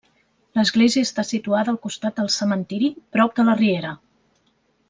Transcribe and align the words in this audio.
L'església 0.59 1.07
està 1.07 1.25
situada 1.33 1.71
al 1.75 1.79
costat 1.85 2.17
del 2.21 2.33
cementiri, 2.39 2.91
prop 3.17 3.39
de 3.41 3.49
la 3.51 3.59
riera. 3.63 3.93